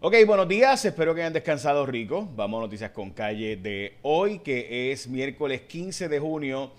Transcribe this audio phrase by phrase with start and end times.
[0.00, 2.28] Ok, buenos días, espero que hayan descansado rico.
[2.36, 6.70] Vamos a noticias con calle de hoy, que es miércoles 15 de junio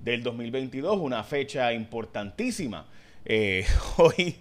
[0.00, 2.88] del 2022, una fecha importantísima.
[3.24, 3.64] Eh,
[3.96, 4.38] hoy,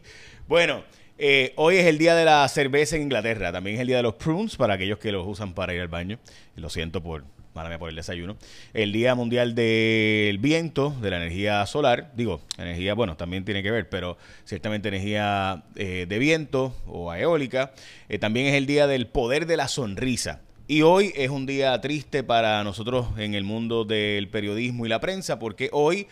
[0.47, 0.83] bueno,
[1.19, 4.03] eh, hoy es el día de la cerveza en Inglaterra, también es el día de
[4.03, 6.17] los prunes para aquellos que los usan para ir al baño.
[6.55, 8.35] Lo siento por Mándame por el desayuno.
[8.73, 12.11] El Día Mundial del Viento, de la energía solar.
[12.15, 17.73] Digo, energía, bueno, también tiene que ver, pero ciertamente energía eh, de viento o eólica.
[18.09, 20.41] Eh, también es el Día del Poder de la Sonrisa.
[20.67, 24.99] Y hoy es un día triste para nosotros en el mundo del periodismo y la
[24.99, 26.07] prensa, porque hoy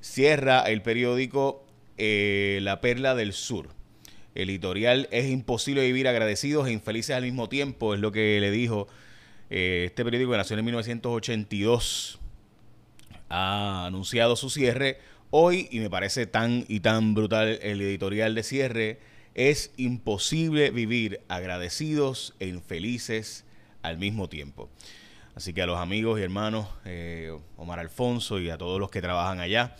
[0.00, 1.64] cierra el periódico
[1.96, 3.70] eh, La Perla del Sur.
[4.34, 8.50] El editorial es imposible vivir agradecidos e infelices al mismo tiempo, es lo que le
[8.50, 8.86] dijo
[9.50, 12.18] eh, este periódico que nació en 1982
[13.28, 14.98] ha anunciado su cierre
[15.30, 19.00] hoy y me parece tan y tan brutal el editorial de cierre.
[19.34, 23.44] Es imposible vivir agradecidos e infelices
[23.82, 24.70] al mismo tiempo.
[25.34, 29.02] Así que a los amigos y hermanos, eh, Omar Alfonso y a todos los que
[29.02, 29.74] trabajan allá,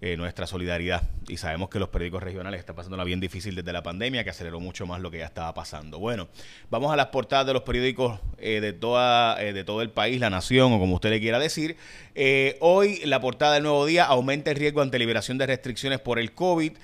[0.00, 1.02] eh, nuestra solidaridad.
[1.26, 4.30] Y sabemos que los periódicos regionales están pasando una bien difícil desde la pandemia, que
[4.30, 5.98] aceleró mucho más lo que ya estaba pasando.
[5.98, 6.28] Bueno,
[6.70, 10.20] vamos a las portadas de los periódicos eh, de, toda, eh, de todo el país,
[10.20, 11.76] la nación o como usted le quiera decir.
[12.60, 16.32] hoy la portada del nuevo día aumenta el riesgo ante liberación de restricciones por el
[16.32, 16.74] COVID.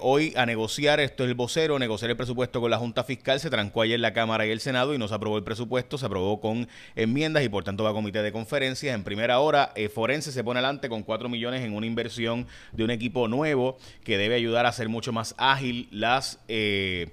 [0.00, 3.38] hoy a negociar, esto es el vocero, negociar el presupuesto con la Junta Fiscal.
[3.38, 6.06] Se trancó ayer la Cámara y el Senado y no se aprobó el presupuesto, se
[6.06, 8.94] aprobó con enmiendas y por tanto va a comité de conferencias.
[8.94, 12.90] En primera hora, Forense se pone adelante con 4 millones en una inversión de un
[12.90, 16.40] equipo nuevo que debe ayudar a hacer mucho más ágil las...
[16.48, 17.08] Eh,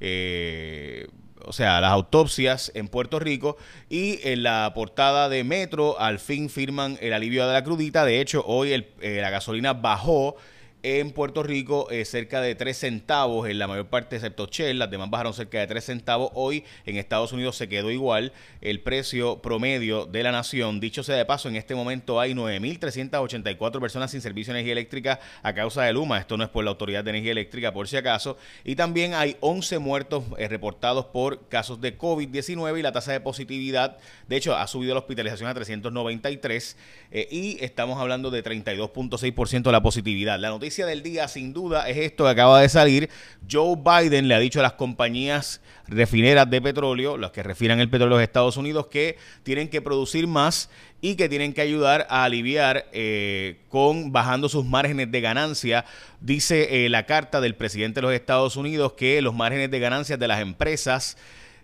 [0.00, 1.08] eh,
[1.42, 3.56] o sea, las autopsias en Puerto Rico
[3.88, 8.04] y en la portada de Metro al fin firman el alivio de la crudita.
[8.04, 10.36] De hecho, hoy eh, la gasolina bajó
[10.82, 14.90] en Puerto Rico eh, cerca de 3 centavos, en la mayor parte excepto Shell, las
[14.90, 16.30] demás bajaron cerca de 3 centavos.
[16.34, 20.80] Hoy en Estados Unidos se quedó igual el precio promedio de la nación.
[20.80, 25.20] Dicho sea de paso, en este momento hay 9.384 personas sin servicio de energía eléctrica
[25.42, 26.18] a causa de Luma.
[26.18, 28.38] Esto no es por la Autoridad de Energía Eléctrica, por si acaso.
[28.64, 33.20] Y también hay 11 muertos eh, reportados por casos de COVID-19 y la tasa de
[33.20, 36.76] positividad, de hecho, ha subido la hospitalización a 393
[37.10, 40.38] eh, y estamos hablando de 32.6% de la positividad.
[40.38, 43.10] La noticia del día, sin duda, es esto que acaba de salir.
[43.50, 47.90] Joe Biden le ha dicho a las compañías refineras de petróleo, las que refinan el
[47.90, 50.70] petróleo de Estados Unidos, que tienen que producir más
[51.00, 55.84] y que tienen que ayudar a aliviar eh, con bajando sus márgenes de ganancia.
[56.20, 60.18] Dice eh, la carta del presidente de los Estados Unidos que los márgenes de ganancias
[60.18, 61.16] de las empresas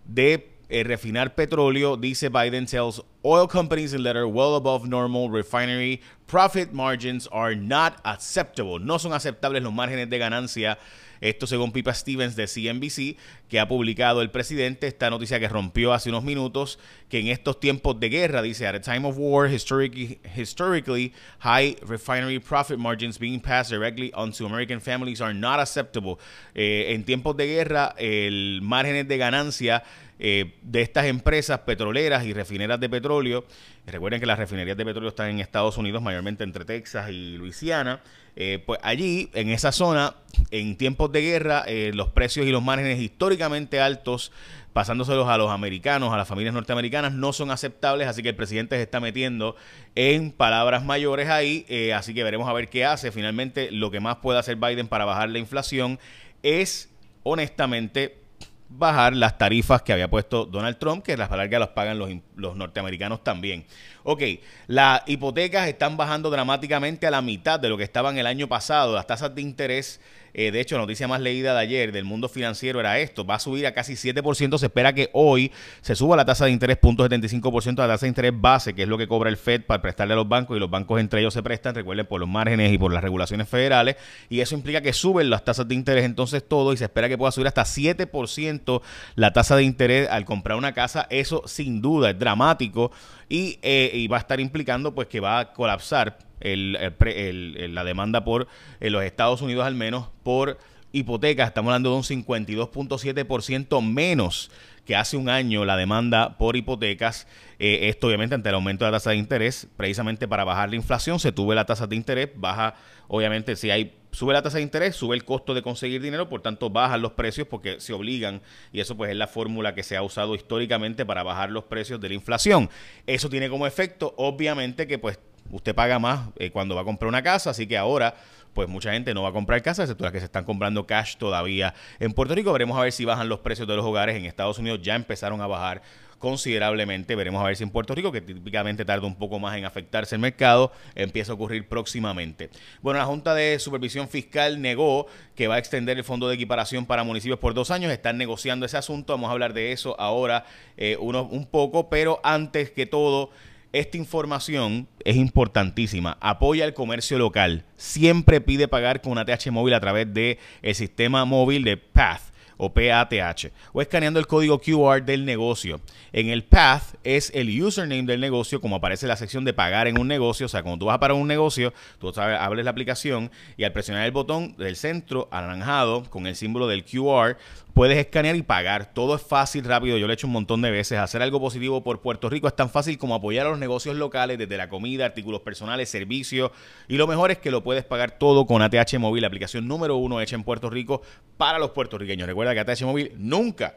[0.05, 6.01] de eh, refinar petróleo, dice Biden tells oil companies in letter well above normal refinery
[6.27, 8.79] profit margins are not acceptable.
[8.79, 10.79] No son aceptables los márgenes de ganancia.
[11.21, 13.17] Esto según Pipa Stevens de CNBC,
[13.49, 16.79] que ha publicado el presidente esta noticia que rompió hace unos minutos,
[17.09, 22.39] que en estos tiempos de guerra, dice, at a time of war, historically, high refinery
[22.39, 26.19] profit margins being passed directly onto American families are not acceptable.
[26.55, 29.83] Eh, en tiempos de guerra, el márgenes de ganancia
[30.19, 33.45] eh, de estas empresas petroleras y refineras de petróleo.
[33.87, 38.01] Recuerden que las refinerías de petróleo están en Estados Unidos, mayormente entre Texas y Luisiana.
[38.35, 40.15] Eh, pues allí, en esa zona,
[40.51, 44.33] en tiempos de guerra, eh, los precios y los márgenes históricamente altos,
[44.73, 48.77] pasándoselos a los americanos, a las familias norteamericanas, no son aceptables, así que el presidente
[48.77, 49.57] se está metiendo
[49.95, 53.11] en palabras mayores ahí, así que veremos a ver qué hace.
[53.11, 55.99] Finalmente, lo que más puede hacer Biden para bajar la inflación
[56.43, 56.91] es,
[57.23, 58.26] honestamente,
[58.69, 62.57] bajar las tarifas que había puesto Donald Trump, que las largas las pagan los, los,
[62.57, 63.65] norteamericanos también.
[64.03, 64.23] Ok,
[64.67, 68.95] las hipotecas están bajando dramáticamente a la mitad de lo que estaban el año pasado.
[68.95, 70.01] Las tasas de interés
[70.39, 73.25] eh, de hecho, la noticia más leída de ayer del mundo financiero era esto.
[73.25, 74.59] Va a subir a casi 7%.
[74.59, 78.33] Se espera que hoy se suba la tasa de interés 0.75%, la tasa de interés
[78.35, 80.69] base, que es lo que cobra el Fed para prestarle a los bancos y los
[80.69, 83.97] bancos entre ellos se prestan, recuerden, por los márgenes y por las regulaciones federales.
[84.29, 87.17] Y eso implica que suben las tasas de interés entonces todo y se espera que
[87.17, 88.83] pueda subir hasta 7%
[89.15, 91.07] la tasa de interés al comprar una casa.
[91.09, 92.93] Eso sin duda es dramático
[93.31, 98.49] y, eh, y va a estar implicando pues que va a colapsar la demanda por
[98.81, 100.59] en los Estados Unidos al menos por
[100.93, 101.49] hipotecas.
[101.49, 104.51] Estamos hablando de un 52.7% menos
[104.85, 107.27] que hace un año la demanda por hipotecas.
[107.59, 110.77] Eh, esto obviamente ante el aumento de la tasa de interés, precisamente para bajar la
[110.77, 112.75] inflación, se tuve la tasa de interés, baja,
[113.09, 116.41] obviamente si hay sube la tasa de interés, sube el costo de conseguir dinero, por
[116.41, 118.41] tanto bajan los precios porque se obligan
[118.73, 122.01] y eso pues es la fórmula que se ha usado históricamente para bajar los precios
[122.01, 122.71] de la inflación.
[123.07, 125.19] Eso tiene como efecto obviamente que pues
[125.51, 128.15] usted paga más eh, cuando va a comprar una casa, así que ahora
[128.57, 131.17] pues mucha gente no va a comprar casa, excepto las que se están comprando cash
[131.17, 132.55] todavía en Puerto Rico.
[132.55, 134.17] Veremos a ver si bajan los precios de los hogares.
[134.17, 135.83] En Estados Unidos ya empezaron a bajar
[136.19, 137.15] considerablemente.
[137.15, 140.15] Veremos a ver si en Puerto Rico, que típicamente tarda un poco más en afectarse
[140.15, 142.49] el mercado, empieza a ocurrir próximamente.
[142.81, 146.87] Bueno, la Junta de Supervisión Fiscal negó que va a extender el fondo de equiparación
[146.87, 147.93] para municipios por dos años.
[147.93, 149.13] Están negociando ese asunto.
[149.13, 150.47] Vamos a hablar de eso ahora
[150.79, 153.31] eh, uno, un poco, pero antes que todo...
[153.77, 156.17] Esta información es importantísima.
[156.23, 157.67] Apoya el comercio local.
[157.77, 162.23] Siempre pide pagar con una TH móvil a través del el sistema móvil de Path
[162.57, 165.81] o PATH, o escaneando el código QR del negocio.
[166.13, 169.99] En el Path es el username del negocio, como aparece la sección de pagar en
[169.99, 170.47] un negocio.
[170.47, 173.65] O sea, cuando tú vas a pagar un negocio, tú sabes, hables la aplicación y
[173.65, 177.37] al presionar el botón del centro anaranjado con el símbolo del QR,
[177.77, 178.95] puedes escanear y pagar.
[178.95, 179.99] Todo es fácil, rápido.
[179.99, 180.99] Yo lo he hecho un montón de veces.
[180.99, 184.39] Hacer algo positivo por Puerto Rico es tan fácil como apoyar a los negocios locales,
[184.39, 186.53] desde la comida, artículos personales, servicios.
[186.89, 189.97] Y lo mejor es que lo puedes pagar todo con ATH Móvil, la aplicación número
[189.97, 191.03] uno hecha en Puerto Rico
[191.37, 192.27] para los puertorriqueños.
[192.27, 193.75] Recuerda que ATH Móvil nunca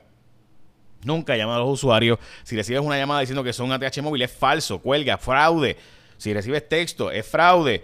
[1.04, 2.19] Nunca llama a los usuarios.
[2.44, 5.77] Si recibes una llamada diciendo que son ATH móvil, es falso, cuelga, fraude.
[6.18, 7.83] Si recibes texto, es fraude.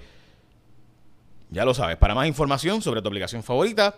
[1.50, 1.96] Ya lo sabes.
[1.96, 3.96] Para más información sobre tu aplicación favorita,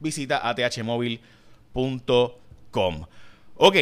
[0.00, 3.06] visita athmóvil.com
[3.54, 3.76] Ok,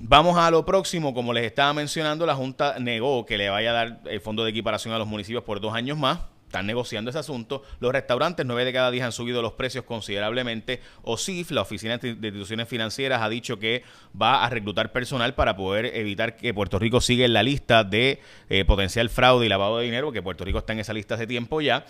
[0.00, 1.14] vamos a lo próximo.
[1.14, 4.50] Como les estaba mencionando, la Junta negó que le vaya a dar el fondo de
[4.50, 6.18] equiparación a los municipios por dos años más.
[6.54, 7.64] Están negociando ese asunto.
[7.80, 10.80] Los restaurantes, nueve de cada diez han subido los precios considerablemente.
[11.02, 13.82] OSIF, la Oficina de Instituciones Financieras, ha dicho que
[14.20, 18.20] va a reclutar personal para poder evitar que Puerto Rico siga en la lista de
[18.48, 21.26] eh, potencial fraude y lavado de dinero, que Puerto Rico está en esa lista hace
[21.26, 21.86] tiempo ya.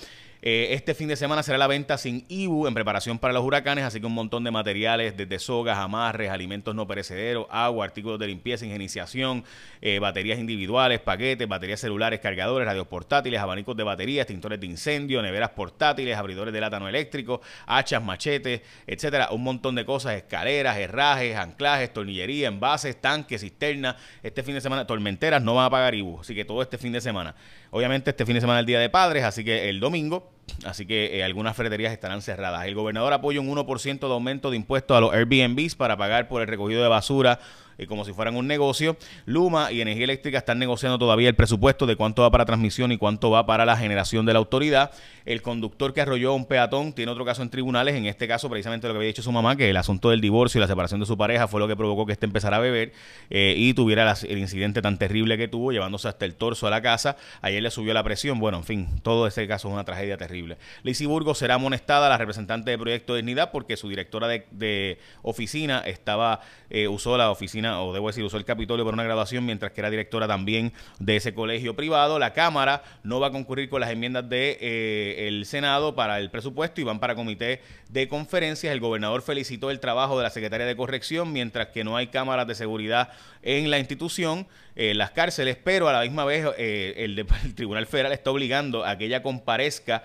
[0.47, 3.83] Eh, este fin de semana será la venta sin IBU en preparación para los huracanes,
[3.83, 8.27] así que un montón de materiales, desde sogas, amarres, alimentos no perecederos, agua, artículos de
[8.27, 9.43] limpieza, ingeniciación,
[9.81, 15.23] eh, baterías individuales, paquetes, baterías celulares, cargadores, radios portátiles, abanicos de batería, extintores de incendio,
[15.23, 19.31] neveras portátiles, abridores de lata no eléctrico, hachas, machetes, etcétera.
[19.31, 23.97] Un montón de cosas, escaleras, herrajes, anclajes, tornillería, envases, tanques, cisternas.
[24.23, 26.93] Este fin de semana, tormenteras no van a pagar IBU, así que todo este fin
[26.93, 27.35] de semana.
[27.75, 30.31] Obviamente este fin de semana es el Día de Padres, así que el domingo
[30.65, 32.67] Así que eh, algunas ferreterías estarán cerradas.
[32.67, 36.43] El gobernador apoya un 1% de aumento de impuestos a los Airbnbs para pagar por
[36.43, 37.39] el recogido de basura
[37.79, 38.97] y como si fueran un negocio.
[39.27, 42.99] Luma y Energía Eléctrica están negociando todavía el presupuesto de cuánto va para transmisión y
[42.99, 44.93] cuánto va para la generación de la autoridad.
[45.25, 47.95] El conductor que arrolló a un peatón tiene otro caso en tribunales.
[47.95, 50.59] En este caso, precisamente lo que había dicho su mamá, que el asunto del divorcio
[50.59, 52.93] y la separación de su pareja fue lo que provocó que este empezara a beber
[53.31, 56.83] eh, y tuviera el incidente tan terrible que tuvo, llevándose hasta el torso a la
[56.83, 57.17] casa.
[57.41, 58.39] Ayer le subió la presión.
[58.39, 60.34] Bueno, en fin, todo ese caso es una tragedia terrible.
[60.83, 65.81] Lizy Burgos será amonestada, la representante de Proyecto de Dignidad, porque su directora de, oficina
[65.81, 66.41] estaba,
[66.71, 69.81] eh, usó la oficina o debo decir, usó el Capitolio para una graduación, mientras que
[69.81, 72.19] era directora también de ese colegio privado.
[72.19, 76.31] La Cámara no va a concurrir con las enmiendas del de, eh, Senado para el
[76.31, 78.73] presupuesto y van para comité de conferencias.
[78.73, 82.47] El gobernador felicitó el trabajo de la Secretaría de Corrección, mientras que no hay cámaras
[82.47, 83.11] de seguridad
[83.43, 84.47] en la institución,
[84.77, 88.85] en las cárceles, pero a la misma vez eh, el, el Tribunal Federal está obligando
[88.85, 90.03] a que ella comparezca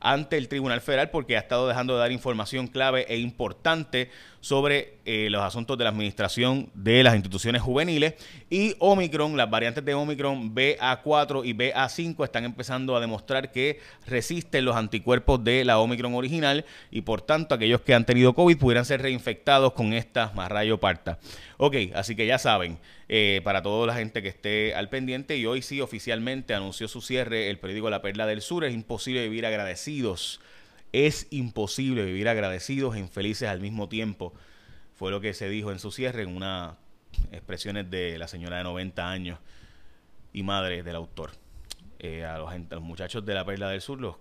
[0.00, 4.10] ante el Tribunal Federal porque ha estado dejando de dar información clave e importante
[4.40, 8.14] sobre eh, los asuntos de la administración de las instituciones juveniles
[8.48, 14.64] y Omicron, las variantes de Omicron BA4 y BA5 están empezando a demostrar que resisten
[14.64, 18.86] los anticuerpos de la Omicron original y por tanto aquellos que han tenido COVID pudieran
[18.86, 21.18] ser reinfectados con esta más rayo parta.
[21.62, 25.44] Ok, así que ya saben, eh, para toda la gente que esté al pendiente y
[25.44, 29.44] hoy sí oficialmente anunció su cierre el periódico La Perla del Sur, es imposible vivir
[29.44, 30.40] agradecidos
[30.92, 34.32] es imposible vivir agradecidos e infelices al mismo tiempo.
[34.94, 36.74] Fue lo que se dijo en su cierre en unas
[37.32, 39.38] expresiones de la señora de 90 años
[40.32, 41.30] y madre del autor.
[41.98, 42.50] Eh, a, los,
[42.80, 44.16] muchachos de la Perla del Sur, los,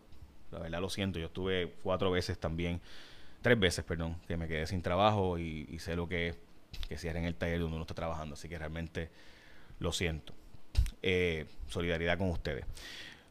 [0.51, 2.81] la verdad lo siento, yo estuve cuatro veces también,
[3.41, 6.35] tres veces, perdón, que me quedé sin trabajo y, sé lo que
[6.87, 9.09] que cierren el taller donde uno está trabajando, así que realmente
[9.79, 10.33] lo siento.
[11.01, 12.65] Eh, solidaridad con ustedes.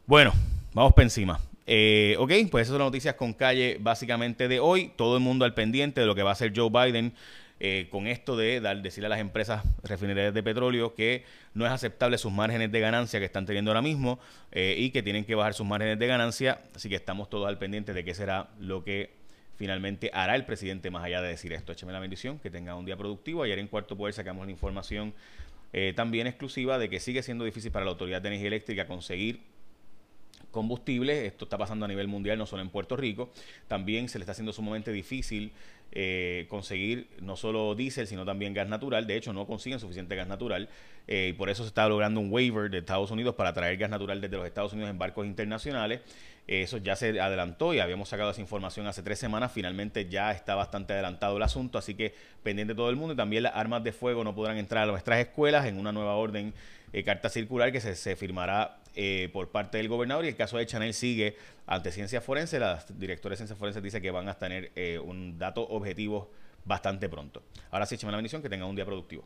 [0.05, 0.33] Bueno,
[0.73, 1.39] vamos para encima.
[1.67, 4.91] Eh, ok, pues esas son las noticias con calle básicamente de hoy.
[4.95, 7.13] Todo el mundo al pendiente de lo que va a hacer Joe Biden
[7.59, 11.71] eh, con esto de dar, decirle a las empresas refinerías de petróleo que no es
[11.71, 14.19] aceptable sus márgenes de ganancia que están teniendo ahora mismo
[14.53, 16.61] y que tienen que bajar sus márgenes de ganancia.
[16.73, 19.18] Así que estamos todos al pendiente de qué será lo que
[19.59, 21.73] finalmente hará el presidente más allá de decir esto.
[21.73, 23.43] Écheme la bendición, que tenga un día productivo.
[23.43, 25.13] Ayer en Cuarto Poder sacamos la información
[25.95, 29.41] también exclusiva de que sigue siendo difícil para la Autoridad de Energía Eléctrica conseguir
[30.49, 31.25] combustibles.
[31.25, 33.31] Esto está pasando a nivel mundial, no solo en Puerto Rico.
[33.67, 35.51] También se le está haciendo sumamente difícil
[35.91, 39.07] eh, conseguir no solo diésel, sino también gas natural.
[39.07, 40.69] De hecho, no consiguen suficiente gas natural.
[41.07, 43.89] Eh, y por eso se está logrando un waiver de Estados Unidos para traer gas
[43.89, 46.01] natural desde los Estados Unidos en barcos internacionales.
[46.47, 49.51] Eh, eso ya se adelantó y habíamos sacado esa información hace tres semanas.
[49.51, 53.13] Finalmente ya está bastante adelantado el asunto, así que pendiente todo el mundo.
[53.13, 56.15] Y también las armas de fuego no podrán entrar a nuestras escuelas en una nueva
[56.15, 56.53] orden,
[57.05, 60.65] carta circular que se, se firmará eh, por parte del gobernador y el caso de
[60.65, 62.59] Chanel sigue ante ciencia forense.
[62.59, 66.27] La directora de ciencia forense dice que van a tener eh, un dato objetivos
[66.65, 67.43] bastante pronto.
[67.71, 69.23] Ahora sí, échame la bendición, que tengan un día productivo.